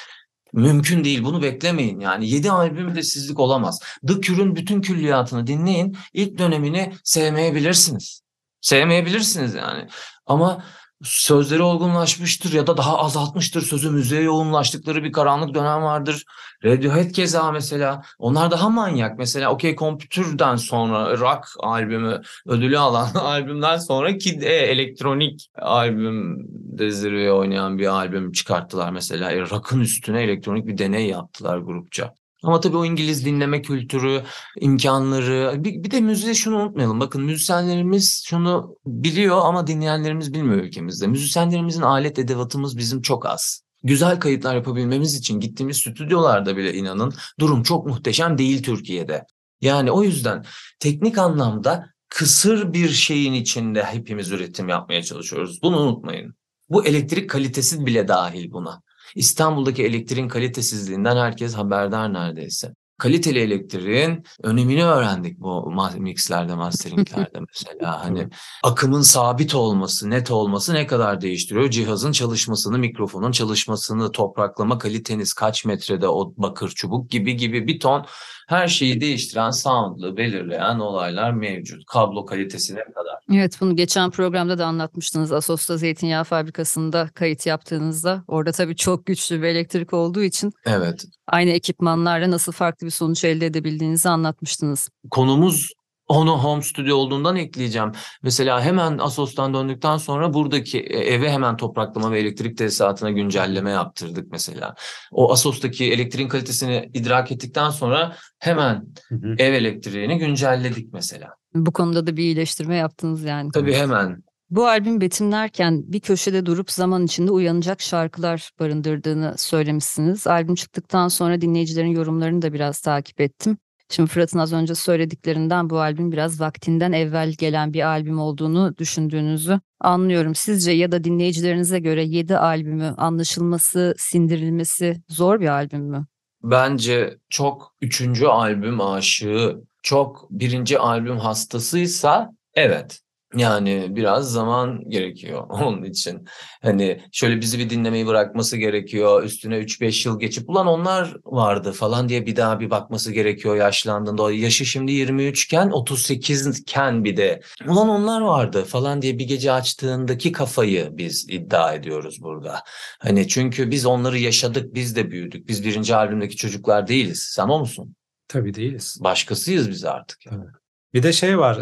[0.53, 3.79] Mümkün değil bunu beklemeyin yani 7 albüm de sizlik olamaz.
[4.07, 8.21] The Cure'un bütün külliyatını dinleyin ilk dönemini sevmeyebilirsiniz.
[8.61, 9.87] Sevmeyebilirsiniz yani
[10.25, 10.63] ama
[11.03, 16.25] sözleri olgunlaşmıştır ya da daha azaltmıştır sözü müziğe yoğunlaştıkları bir karanlık dönem vardır.
[16.65, 23.77] Radiohead keza mesela onlar daha manyak mesela OK Computer'dan sonra rock albümü ödülü alan albümden
[23.77, 29.31] sonra ki de elektronik albümde zirveye oynayan bir albüm çıkarttılar mesela.
[29.31, 32.13] E, rock'ın üstüne elektronik bir deney yaptılar grupça.
[32.43, 34.23] Ama tabii o İngiliz dinleme kültürü,
[34.59, 35.63] imkanları.
[35.63, 36.99] Bir, bir de müziğe şunu unutmayalım.
[36.99, 41.07] Bakın müzisyenlerimiz şunu biliyor ama dinleyenlerimiz bilmiyor ülkemizde.
[41.07, 43.63] Müzisyenlerimizin alet edevatımız bizim çok az.
[43.83, 49.25] Güzel kayıtlar yapabilmemiz için gittiğimiz stüdyolarda bile inanın durum çok muhteşem değil Türkiye'de.
[49.61, 50.45] Yani o yüzden
[50.79, 55.59] teknik anlamda kısır bir şeyin içinde hepimiz üretim yapmaya çalışıyoruz.
[55.63, 56.35] Bunu unutmayın.
[56.69, 58.81] Bu elektrik kalitesi bile dahil buna.
[59.15, 62.73] İstanbul'daki elektriğin kalitesizliğinden herkes haberdar neredeyse.
[62.99, 68.05] Kaliteli elektriğin önemini öğrendik bu mixlerde, masteringlerde mesela.
[68.05, 68.27] Hani
[68.63, 71.69] akımın sabit olması, net olması ne kadar değiştiriyor?
[71.69, 78.05] Cihazın çalışmasını, mikrofonun çalışmasını, topraklama kaliteniz kaç metrede o bakır çubuk gibi gibi bir ton
[78.49, 81.85] her şeyi değiştiren, sound'lı belirleyen olaylar mevcut.
[81.85, 83.09] Kablo kalitesine kadar.
[83.33, 85.31] Evet bunu geçen programda da anlatmıştınız.
[85.31, 88.23] Asos'ta zeytinyağı fabrikasında kayıt yaptığınızda.
[88.27, 91.05] Orada tabii çok güçlü bir elektrik olduğu için Evet.
[91.27, 94.89] aynı ekipmanlarla nasıl farklı bir sonuç elde edebildiğinizi anlatmıştınız.
[95.11, 95.73] konumuz
[96.07, 97.91] onu home studio olduğundan ekleyeceğim.
[98.23, 104.31] Mesela hemen Asos'tan döndükten sonra buradaki e, eve hemen topraklama ve elektrik tesisatına güncelleme yaptırdık
[104.31, 104.75] mesela.
[105.11, 109.35] O Asos'taki elektriğin kalitesini idrak ettikten sonra hemen Hı hı.
[109.37, 111.29] ev elektriğini güncelledik mesela.
[111.55, 113.51] Bu konuda da bir iyileştirme yaptınız yani.
[113.51, 114.23] Tabii hemen.
[114.51, 120.27] Bu albüm betimlerken bir köşede durup zaman içinde uyanacak şarkılar barındırdığını söylemişsiniz.
[120.27, 123.57] Albüm çıktıktan sonra dinleyicilerin yorumlarını da biraz takip ettim.
[123.89, 129.59] Şimdi Fırat'ın az önce söylediklerinden bu albüm biraz vaktinden evvel gelen bir albüm olduğunu düşündüğünüzü
[129.79, 130.35] anlıyorum.
[130.35, 136.05] Sizce ya da dinleyicilerinize göre 7 albümü anlaşılması, sindirilmesi zor bir albüm mü?
[136.43, 143.01] Bence çok üçüncü albüm aşığı, çok birinci albüm hastasıysa evet.
[143.35, 146.27] Yani biraz zaman gerekiyor onun için.
[146.61, 149.23] Hani şöyle bizi bir dinlemeyi bırakması gerekiyor.
[149.23, 154.31] Üstüne 3-5 yıl geçip ulan onlar vardı falan diye bir daha bir bakması gerekiyor yaşlandığında.
[154.31, 159.51] Yaşı şimdi 23 iken 38 iken bir de ulan onlar vardı falan diye bir gece
[159.51, 162.63] açtığındaki kafayı biz iddia ediyoruz burada.
[162.99, 165.47] Hani çünkü biz onları yaşadık, biz de büyüdük.
[165.47, 167.29] Biz birinci albümdeki çocuklar değiliz.
[167.35, 167.95] Sen o musun?
[168.27, 168.97] Tabii değiliz.
[169.01, 170.25] Başkasıyız biz artık.
[170.25, 170.45] Yani.
[170.93, 171.59] Bir de şey var,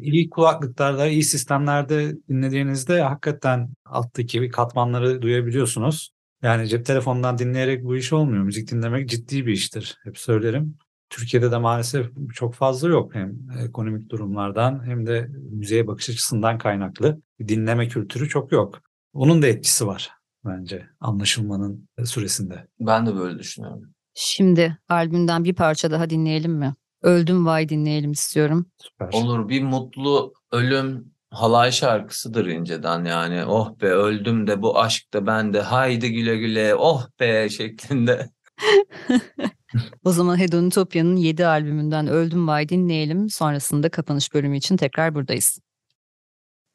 [0.00, 6.10] iyi kulaklıklarda, iyi sistemlerde dinlediğinizde hakikaten alttaki katmanları duyabiliyorsunuz.
[6.42, 8.44] Yani cep telefonundan dinleyerek bu iş olmuyor.
[8.44, 9.98] Müzik dinlemek ciddi bir iştir.
[10.04, 10.78] Hep söylerim.
[11.10, 13.14] Türkiye'de de maalesef çok fazla yok.
[13.14, 17.20] Hem ekonomik durumlardan hem de müziğe bakış açısından kaynaklı.
[17.48, 18.80] Dinleme kültürü çok yok.
[19.12, 20.10] Onun da etkisi var
[20.44, 22.66] bence anlaşılmanın süresinde.
[22.80, 23.82] Ben de böyle düşünüyorum.
[24.14, 26.74] Şimdi albümden bir parça daha dinleyelim mi?
[27.02, 28.66] Öldüm Vay dinleyelim istiyorum.
[28.78, 29.08] Süper.
[29.12, 33.44] Olur bir mutlu ölüm halay şarkısıdır inceden yani.
[33.44, 38.30] Oh be öldüm de bu aşk da ben de haydi güle güle oh be şeklinde.
[40.04, 43.30] O zaman Hedonitopya'nın 7 albümünden Öldüm Vay dinleyelim.
[43.30, 45.58] Sonrasında kapanış bölümü için tekrar buradayız.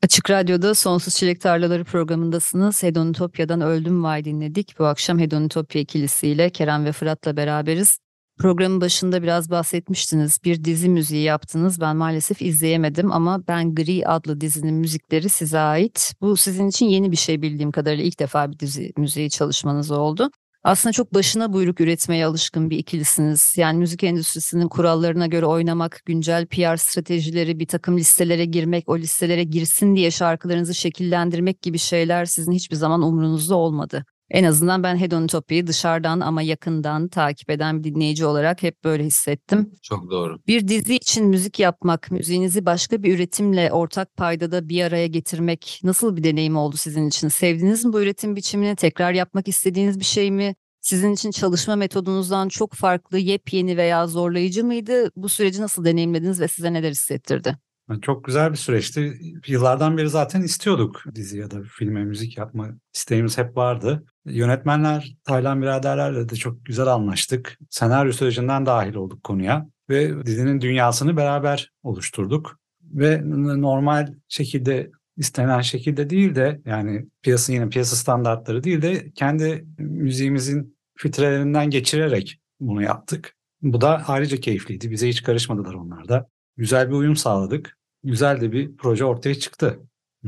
[0.03, 2.83] Açık Radyo'da Sonsuz Çilek Tarlaları programındasınız.
[2.83, 4.79] Hedonitopya'dan Öldüm Vay dinledik.
[4.79, 7.99] Bu akşam Hedonitopya ikilisiyle Kerem ve Fırat'la beraberiz.
[8.37, 10.39] Programın başında biraz bahsetmiştiniz.
[10.43, 11.81] Bir dizi müziği yaptınız.
[11.81, 16.13] Ben maalesef izleyemedim ama Ben Gri adlı dizinin müzikleri size ait.
[16.21, 20.29] Bu sizin için yeni bir şey bildiğim kadarıyla ilk defa bir dizi müziği çalışmanız oldu.
[20.63, 23.53] Aslında çok başına buyruk üretmeye alışkın bir ikilisiniz.
[23.57, 29.43] Yani müzik endüstrisinin kurallarına göre oynamak, güncel PR stratejileri, bir takım listelere girmek, o listelere
[29.43, 34.05] girsin diye şarkılarınızı şekillendirmek gibi şeyler sizin hiçbir zaman umrunuzda olmadı.
[34.29, 39.71] En azından ben Hedonitopya'yı dışarıdan ama yakından takip eden bir dinleyici olarak hep böyle hissettim.
[39.81, 40.39] Çok doğru.
[40.47, 46.15] Bir dizi için müzik yapmak, müziğinizi başka bir üretimle ortak paydada bir araya getirmek nasıl
[46.15, 47.27] bir deneyim oldu sizin için?
[47.27, 48.75] Sevdiniz mi bu üretim biçimini?
[48.75, 50.55] Tekrar yapmak istediğiniz bir şey mi?
[50.81, 55.11] Sizin için çalışma metodunuzdan çok farklı, yepyeni veya zorlayıcı mıydı?
[55.15, 57.57] Bu süreci nasıl deneyimlediniz ve size neler hissettirdi?
[58.01, 59.19] Çok güzel bir süreçti.
[59.47, 64.05] Yıllardan beri zaten istiyorduk dizi ya da filme müzik yapma isteğimiz hep vardı.
[64.25, 67.59] Yönetmenler, Taylan biraderlerle de çok güzel anlaştık.
[67.69, 72.59] Senaryo sürecinden dahil olduk konuya ve dizinin dünyasını beraber oluşturduk.
[72.81, 73.21] Ve
[73.61, 80.77] normal şekilde istenen şekilde değil de yani piyasa yine piyasa standartları değil de kendi müziğimizin
[80.97, 83.35] filtrelerinden geçirerek bunu yaptık.
[83.61, 84.91] Bu da ayrıca keyifliydi.
[84.91, 86.27] Bize hiç karışmadılar onlar da.
[86.57, 87.74] Güzel bir uyum sağladık.
[88.05, 89.79] Güzel de bir proje ortaya çıktı.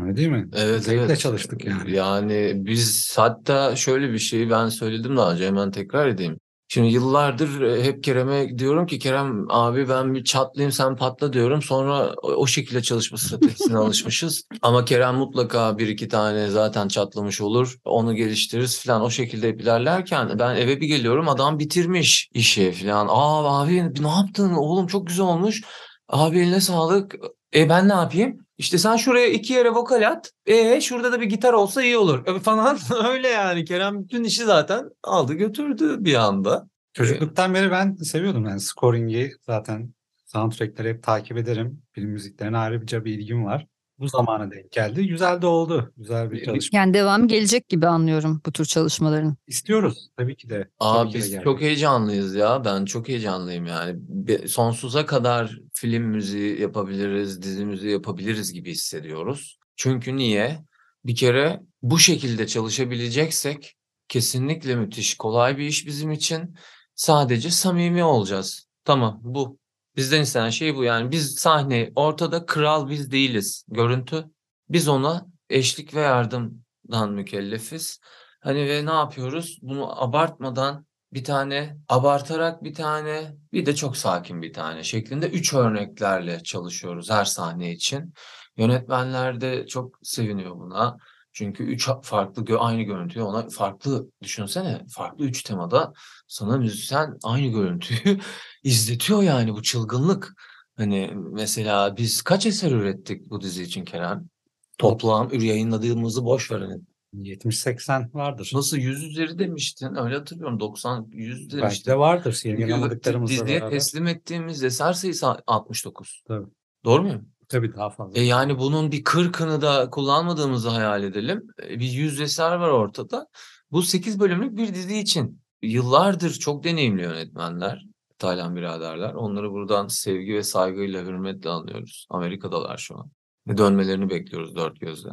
[0.01, 0.49] Öyle değil mi?
[0.55, 1.19] Evet Zevkle evet.
[1.19, 1.91] çalıştık yani.
[1.91, 6.39] Yani biz hatta şöyle bir şeyi ben söyledim daha önce hemen tekrar edeyim.
[6.69, 11.61] Şimdi yıllardır e, hep Kerem'e diyorum ki Kerem abi ben bir çatlayayım sen patla diyorum.
[11.61, 14.43] Sonra o, şekilde çalışma stratejisine alışmışız.
[14.61, 17.77] Ama Kerem mutlaka bir iki tane zaten çatlamış olur.
[17.85, 23.07] Onu geliştiririz falan o şekilde ilerlerken ben eve bir geliyorum adam bitirmiş işi falan.
[23.09, 25.61] Aa abi ne yaptın oğlum çok güzel olmuş.
[26.07, 27.15] Abi eline sağlık.
[27.55, 28.45] E ben ne yapayım?
[28.57, 30.31] İşte sen şuraya iki yere vokal at.
[30.45, 32.27] E şurada da bir gitar olsa iyi olur.
[32.27, 33.65] E, falan öyle yani.
[33.65, 36.67] Kerem bütün işi zaten aldı götürdü bir anda.
[36.93, 39.93] Çocukluktan beri ben seviyordum yani scoring'i zaten
[40.25, 41.81] soundtrack'leri hep takip ederim.
[41.91, 43.67] Film müziklerine ayrıca bir ilgim var.
[43.99, 45.07] Bu zamana denk geldi.
[45.07, 45.93] Güzel de oldu.
[45.97, 46.79] Güzel bir çalışma.
[46.79, 49.35] Yani devam gelecek gibi anlıyorum bu tür çalışmaların.
[49.47, 50.67] İstiyoruz tabii ki de.
[50.79, 51.43] Aa Tabii ki de biz geldi.
[51.43, 52.65] çok heyecanlıyız ya.
[52.65, 53.95] Ben çok heyecanlıyım yani.
[53.97, 59.59] Bir- Sonsuza kadar film müziği yapabiliriz, dizi müziği yapabiliriz gibi hissediyoruz.
[59.75, 60.63] Çünkü niye?
[61.05, 63.75] Bir kere bu şekilde çalışabileceksek
[64.07, 66.55] kesinlikle müthiş, kolay bir iş bizim için.
[66.95, 68.67] Sadece samimi olacağız.
[68.85, 69.59] Tamam bu.
[69.95, 71.11] Bizden istenen şey bu yani.
[71.11, 73.65] Biz sahne ortada kral biz değiliz.
[73.67, 74.25] Görüntü.
[74.69, 77.99] Biz ona eşlik ve yardımdan mükellefiz.
[78.39, 79.59] Hani ve ne yapıyoruz?
[79.61, 85.53] Bunu abartmadan bir tane, abartarak bir tane, bir de çok sakin bir tane şeklinde üç
[85.53, 88.13] örneklerle çalışıyoruz her sahne için.
[88.57, 90.97] Yönetmenler de çok seviniyor buna.
[91.33, 95.93] Çünkü üç farklı aynı görüntüyü ona farklı düşünsene farklı üç temada
[96.27, 98.19] sana müzisyen aynı görüntüyü
[98.63, 100.33] izletiyor yani bu çılgınlık.
[100.77, 104.29] Hani mesela biz kaç eser ürettik bu dizi için Kerem?
[104.77, 106.81] Toplam yayınladığımızı boş ver hani.
[107.23, 108.51] 70-80 vardır.
[108.53, 109.95] Nasıl 100 üzeri demiştin?
[109.95, 110.59] Öyle hatırlıyorum.
[110.59, 111.91] 90 100 Belki demiştin.
[111.91, 112.41] de vardır.
[112.45, 113.69] Yayınlamadıklarımızla beraber.
[113.69, 116.23] teslim ettiğimiz eser sayısı 69.
[116.27, 116.47] Tabii.
[116.85, 117.29] Doğru muyum?
[117.49, 118.19] Tabii daha fazla.
[118.19, 121.47] E yani bunun bir kırkını da kullanmadığımızı hayal edelim.
[121.63, 123.27] E, Bir yüz eser var ortada.
[123.71, 127.85] Bu 8 bölümlük bir dizi için yıllardır çok deneyimli yönetmenler,
[128.19, 129.13] Taylan biraderler.
[129.13, 132.07] Onları buradan sevgi ve saygıyla, hürmetle anlıyoruz.
[132.09, 133.11] Amerika'dalar şu an.
[133.47, 135.09] Ve dönmelerini bekliyoruz dört gözle.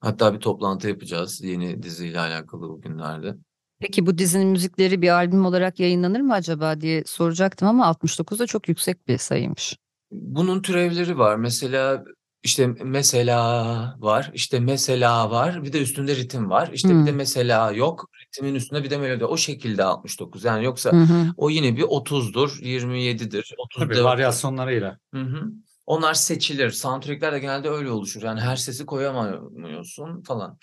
[0.00, 3.34] Hatta bir toplantı yapacağız yeni diziyle alakalı bugünlerde.
[3.80, 8.46] Peki bu dizinin müzikleri bir albüm olarak yayınlanır mı acaba diye soracaktım ama 69 da
[8.46, 9.76] çok yüksek bir sayıymış.
[10.10, 11.36] Bunun türevleri var.
[11.36, 12.04] Mesela
[12.42, 16.70] işte mesela var, işte mesela var, bir de üstünde ritim var.
[16.72, 17.16] İşte bir de Hmm.
[17.16, 19.24] mesela yok, ritmin üstünde bir de melodi.
[19.24, 20.44] O şekilde 69.
[20.44, 21.32] Yani yoksa Hı hı.
[21.36, 24.04] o yine bir 30'dur, 27'dir, Tabii 34'tür.
[24.04, 24.98] varyasyonlarıyla.
[25.14, 25.42] Hı hı.
[25.88, 26.70] Onlar seçilir.
[26.70, 28.22] Soundtrack'ler de genelde öyle oluşur.
[28.22, 30.58] Yani her sesi koyamıyorsun falan.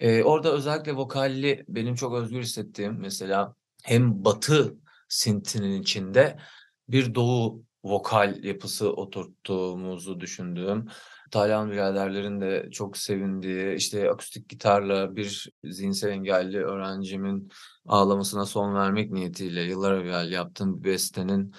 [0.00, 3.54] Ee, orada özellikle vokalli benim çok özgür hissettiğim mesela
[3.84, 4.76] hem batı
[5.08, 6.38] sintinin içinde
[6.88, 10.88] bir doğu vokal yapısı oturttuğumuzu düşündüğüm
[11.30, 17.50] Taylan biraderlerin de çok sevindiği işte akustik gitarla bir zihinsel engelli öğrencimin
[17.86, 21.54] ağlamasına son vermek niyetiyle yıllar evvel yaptığım bir bestenin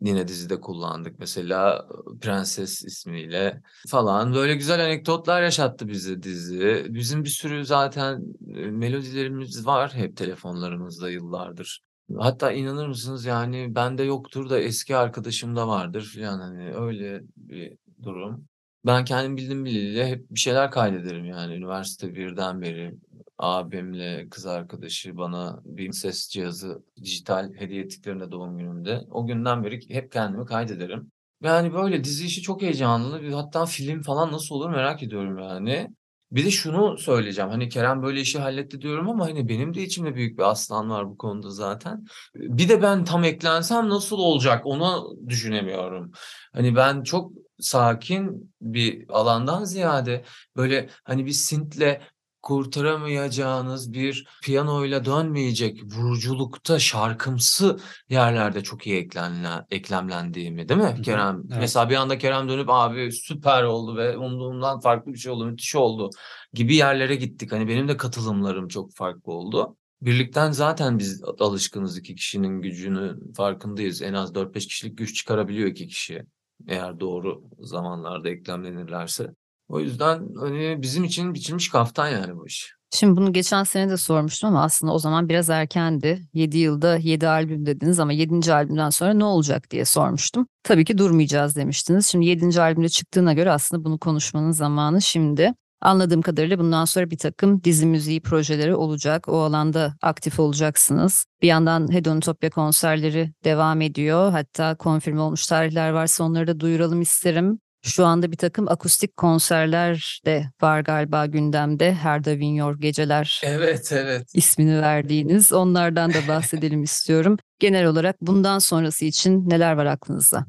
[0.00, 1.18] yine dizide kullandık.
[1.18, 1.88] Mesela
[2.20, 4.34] Prenses ismiyle falan.
[4.34, 6.86] Böyle güzel anekdotlar yaşattı bize dizi.
[6.88, 8.22] Bizim bir sürü zaten
[8.70, 11.80] melodilerimiz var hep telefonlarımızda yıllardır.
[12.18, 18.46] Hatta inanır mısınız yani bende yoktur da eski arkadaşımda vardır filan hani öyle bir durum.
[18.86, 22.94] Ben kendim bildim bileli hep bir şeyler kaydederim yani üniversite birden beri
[23.38, 29.00] abimle kız arkadaşı bana bir ses cihazı dijital hediye ettiklerinde doğum günümde.
[29.10, 31.12] O günden beri hep kendimi kaydederim.
[31.42, 33.34] Yani böyle dizi işi çok heyecanlı.
[33.34, 35.88] Hatta film falan nasıl olur merak ediyorum yani.
[36.32, 37.50] Bir de şunu söyleyeceğim.
[37.50, 41.10] Hani Kerem böyle işi halletti diyorum ama hani benim de içimde büyük bir aslan var
[41.10, 42.04] bu konuda zaten.
[42.34, 46.12] Bir de ben tam eklensem nasıl olacak onu düşünemiyorum.
[46.52, 50.24] Hani ben çok sakin bir alandan ziyade
[50.56, 52.00] böyle hani bir synth'le
[52.46, 57.78] kurtaramayacağınız bir piyanoyla dönmeyecek vuruculukta şarkımsı
[58.08, 61.02] yerlerde çok iyi eklenle, eklemlendiğimi değil mi hı.
[61.02, 61.42] Kerem?
[61.50, 61.60] Evet.
[61.60, 65.76] Mesela bir anda Kerem dönüp abi süper oldu ve umduğumdan farklı bir şey oldu, müthiş
[65.76, 66.10] oldu
[66.52, 67.52] gibi yerlere gittik.
[67.52, 69.76] Hani benim de katılımlarım çok farklı oldu.
[70.02, 74.02] Birlikten zaten biz alışkınız iki kişinin gücünün farkındayız.
[74.02, 76.22] En az 4-5 kişilik güç çıkarabiliyor iki kişi.
[76.68, 79.30] Eğer doğru zamanlarda eklemlenirlerse.
[79.68, 82.76] O yüzden hani bizim için biçilmiş kaftan yani bu iş.
[82.94, 86.22] Şimdi bunu geçen sene de sormuştum ama aslında o zaman biraz erkendi.
[86.34, 88.52] 7 yılda 7 albüm dediniz ama 7.
[88.52, 90.46] albümden sonra ne olacak diye sormuştum.
[90.62, 92.06] Tabii ki durmayacağız demiştiniz.
[92.06, 92.60] Şimdi 7.
[92.60, 95.52] albümde çıktığına göre aslında bunu konuşmanın zamanı şimdi.
[95.80, 99.28] Anladığım kadarıyla bundan sonra bir takım dizi müziği projeleri olacak.
[99.28, 101.26] O alanda aktif olacaksınız.
[101.42, 104.30] Bir yandan Hedonitopya konserleri devam ediyor.
[104.30, 107.58] Hatta konfirme olmuş tarihler varsa onları da duyuralım isterim.
[107.86, 111.94] Şu anda bir takım akustik konserler de var galiba gündemde.
[111.94, 114.30] Herda Vinyor Geceler Evet evet.
[114.34, 115.52] ismini verdiğiniz.
[115.52, 117.36] Onlardan da bahsedelim istiyorum.
[117.58, 120.46] Genel olarak bundan sonrası için neler var aklınızda?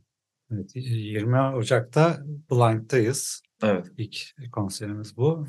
[0.51, 2.17] Evet, 20 Ocak'ta
[2.51, 3.41] Blind'dayız.
[3.63, 3.85] Evet.
[3.97, 4.17] İlk
[4.51, 5.47] konserimiz bu.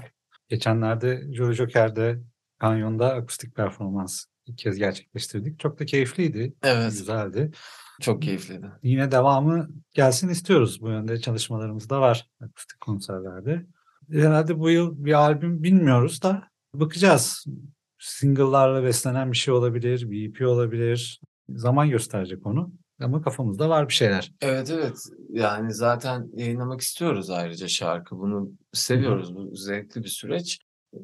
[0.48, 2.18] Geçenlerde Jolly Joker'de
[2.58, 5.58] Kanyon'da akustik performans ilk kez gerçekleştirdik.
[5.58, 6.90] Çok da keyifliydi, Evet.
[6.90, 7.50] güzeldi.
[8.00, 8.66] Çok keyifliydi.
[8.82, 10.80] Yine devamı gelsin istiyoruz.
[10.80, 13.66] Bu yönde çalışmalarımız da var akustik konserlerde.
[14.12, 16.42] Herhalde bu yıl bir albüm bilmiyoruz da
[16.74, 17.44] bakacağız.
[17.98, 21.20] Single'larla beslenen bir şey olabilir, bir EP olabilir.
[21.48, 22.72] Zaman gösterecek onu.
[23.00, 24.32] Ama kafamızda var bir şeyler.
[24.40, 24.98] Evet evet.
[25.30, 28.18] Yani zaten yayınlamak istiyoruz ayrıca şarkı.
[28.18, 29.34] Bunu seviyoruz.
[29.36, 30.58] Bu zevkli bir süreç.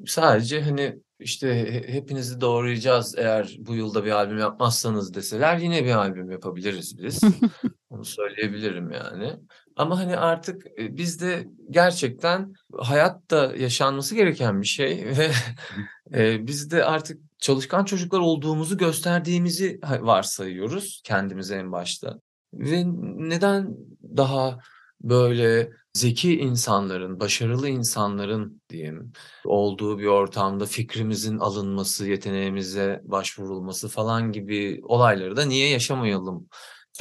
[0.06, 5.90] Sadece hani işte he- hepinizi doğrayacağız eğer bu yılda bir albüm yapmazsanız deseler yine bir
[5.90, 7.20] albüm yapabiliriz biz.
[7.90, 9.36] Onu söyleyebilirim yani.
[9.76, 15.30] Ama hani artık e, bizde gerçekten hayatta yaşanması gereken bir şey ve
[16.14, 22.20] e, biz de artık çalışkan çocuklar olduğumuzu gösterdiğimizi varsayıyoruz kendimize en başta.
[22.54, 22.84] Ve
[23.16, 23.76] neden
[24.16, 24.58] daha
[25.00, 29.12] böyle zeki insanların, başarılı insanların diyeyim
[29.44, 36.48] olduğu bir ortamda fikrimizin alınması, yeteneğimize başvurulması falan gibi olayları da niye yaşamayalım?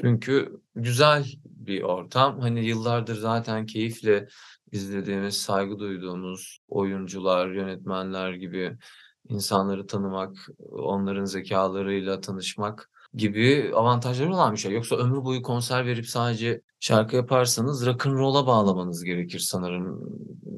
[0.02, 2.40] Çünkü güzel bir ortam.
[2.40, 4.28] Hani yıllardır zaten keyifle
[4.72, 8.78] izlediğimiz, saygı duyduğumuz oyuncular, yönetmenler gibi
[9.30, 14.72] insanları tanımak, onların zekalarıyla tanışmak gibi avantajları olan bir şey.
[14.72, 20.02] Yoksa ömür boyu konser verip sadece şarkı yaparsanız rock'n'roll'a bağlamanız gerekir sanırım.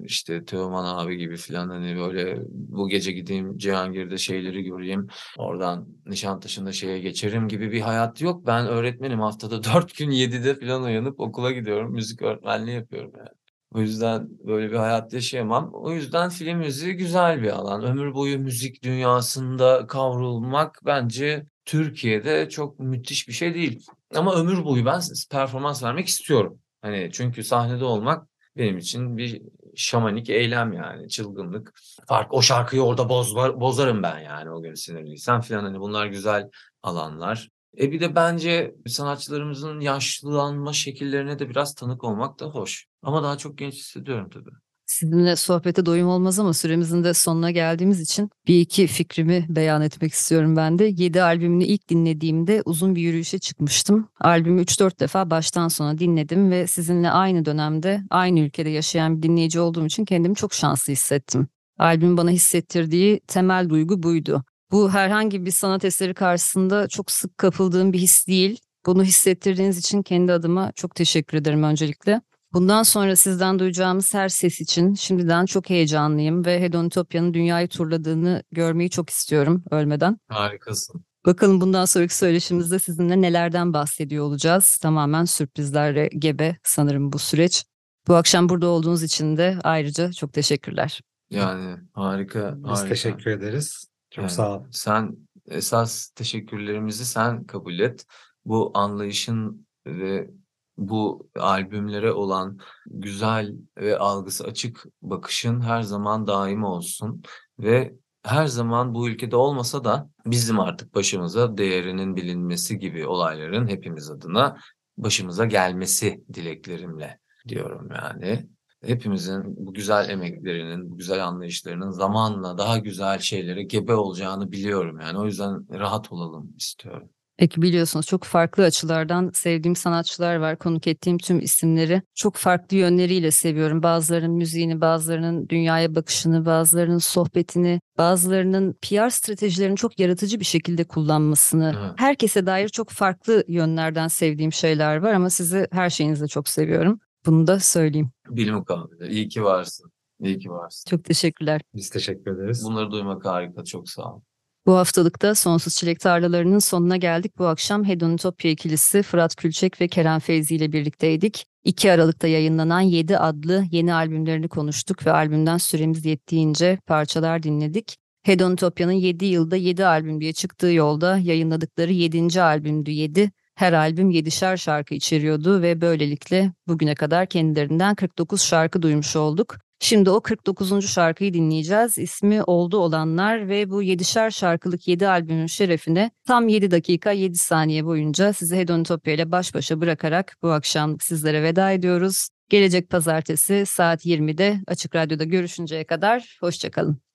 [0.06, 5.08] İşte Teoman abi gibi filan hani böyle bu gece gideyim Cihangir'de şeyleri göreyim.
[5.38, 8.48] Oradan Nişantaşı'nda şeye geçerim gibi bir hayat yok.
[8.48, 11.92] Ben öğretmenim haftada 4 gün 7'de filan uyanıp okula gidiyorum.
[11.92, 13.30] Müzik öğretmenliği yapıyorum yani.
[13.74, 15.70] O yüzden böyle bir hayat yaşayamam.
[15.74, 17.84] O yüzden film müziği güzel bir alan.
[17.84, 23.86] Ömür boyu müzik dünyasında kavrulmak bence Türkiye'de çok müthiş bir şey değil.
[24.16, 25.02] Ama ömür boyu ben
[25.32, 26.60] performans vermek istiyorum.
[26.82, 28.28] Hani çünkü sahnede olmak
[28.58, 29.42] benim için bir
[29.76, 31.74] şamanik eylem yani çılgınlık.
[32.08, 36.50] Fark o şarkıyı orada boz, bozarım ben yani o gün sinirliysem falan hani bunlar güzel
[36.84, 37.50] alanlar.
[37.80, 42.88] E bir de bence sanatçılarımızın yaşlanma şekillerine de biraz tanık olmak da hoş.
[43.02, 44.65] Ama daha çok genç hissediyorum tabii.
[44.86, 50.14] Sizinle sohbete doyum olmaz ama süremizin de sonuna geldiğimiz için bir iki fikrimi beyan etmek
[50.14, 50.86] istiyorum ben de.
[50.98, 54.08] 7 albümünü ilk dinlediğimde uzun bir yürüyüşe çıkmıştım.
[54.20, 59.60] Albümü 3-4 defa baştan sona dinledim ve sizinle aynı dönemde aynı ülkede yaşayan bir dinleyici
[59.60, 61.48] olduğum için kendimi çok şanslı hissettim.
[61.80, 64.44] Albüm bana hissettirdiği temel duygu buydu.
[64.72, 68.60] Bu herhangi bir sanat eseri karşısında çok sık kapıldığım bir his değil.
[68.86, 72.22] Bunu hissettirdiğiniz için kendi adıma çok teşekkür ederim öncelikle.
[72.56, 78.90] Bundan sonra sizden duyacağımız her ses için şimdiden çok heyecanlıyım ve Hedonitopya'nın dünyayı turladığını görmeyi
[78.90, 80.18] çok istiyorum ölmeden.
[80.28, 81.06] Harikasın.
[81.26, 84.78] Bakalım bundan sonraki söyleşimizde sizinle nelerden bahsediyor olacağız.
[84.82, 87.66] Tamamen sürprizlerle gebe sanırım bu süreç.
[88.08, 91.02] Bu akşam burada olduğunuz için de ayrıca çok teşekkürler.
[91.30, 92.54] Yani harika.
[92.58, 92.90] Biz harika.
[92.90, 93.88] teşekkür ederiz.
[94.12, 94.64] Çok Yani sağ ol.
[94.72, 95.16] Sen
[95.48, 98.06] esas teşekkürlerimizi sen kabul et.
[98.46, 100.30] Bu anlayışın ve
[100.78, 107.24] bu albümlere olan güzel ve algısı açık bakışın her zaman daim olsun
[107.60, 114.10] ve her zaman bu ülkede olmasa da bizim artık başımıza değerinin bilinmesi gibi olayların hepimiz
[114.10, 114.58] adına
[114.98, 118.48] başımıza gelmesi dileklerimle diyorum yani.
[118.84, 125.18] Hepimizin bu güzel emeklerinin, bu güzel anlayışlarının zamanla daha güzel şeylere gebe olacağını biliyorum yani.
[125.18, 127.10] O yüzden rahat olalım istiyorum.
[127.38, 130.58] Peki biliyorsunuz çok farklı açılardan sevdiğim sanatçılar var.
[130.58, 133.84] Konuk ettiğim tüm isimleri çok farklı yönleriyle seviyorum.
[133.84, 141.76] Bazılarının müziğini, bazılarının dünyaya bakışını, bazılarının sohbetini, bazılarının PR stratejilerini çok yaratıcı bir şekilde kullanmasını.
[141.80, 141.92] Evet.
[141.96, 147.00] Herkese dair çok farklı yönlerden sevdiğim şeyler var ama sizi her şeyinizle çok seviyorum.
[147.26, 148.12] Bunu da söyleyeyim.
[148.30, 149.10] Bilmukabele.
[149.10, 149.92] İyi ki varsın.
[150.20, 150.90] İyi ki varsın.
[150.90, 151.62] Çok teşekkürler.
[151.76, 152.64] Biz teşekkür ederiz.
[152.66, 153.64] Bunları duymak harika.
[153.64, 154.22] Çok sağ ol.
[154.66, 157.38] Bu haftalıkta Sonsuz Çilek Tarlalarının sonuna geldik.
[157.38, 161.46] Bu akşam Hedonitopya ikilisi Fırat Külçek ve Kerem Feyzi ile birlikteydik.
[161.64, 167.98] 2 Aralık'ta yayınlanan 7 adlı yeni albümlerini konuştuk ve albümden süremiz yettiğince parçalar dinledik.
[168.24, 172.42] Hedonitopya'nın 7 yılda 7 albüm diye çıktığı yolda yayınladıkları 7.
[172.42, 173.32] albümdü 7.
[173.56, 179.65] Her albüm 7'şer şarkı içeriyordu ve böylelikle bugüne kadar kendilerinden 49 şarkı duymuş olduk.
[179.80, 180.90] Şimdi o 49.
[180.90, 181.98] şarkıyı dinleyeceğiz.
[181.98, 187.86] İsmi Oldu Olanlar ve bu 7'şer şarkılık 7 albümün şerefine tam 7 dakika 7 saniye
[187.86, 192.28] boyunca sizi Hedonitopya ile baş başa bırakarak bu akşam sizlere veda ediyoruz.
[192.50, 197.06] Gelecek pazartesi saat 20'de Açık Radyo'da görüşünceye kadar hoşçakalın.